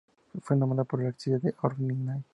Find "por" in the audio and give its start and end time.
0.83-0.99